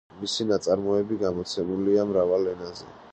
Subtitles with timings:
[0.19, 2.91] მისი ნაწარმოები გამოცემულია მრავალ ენაზე.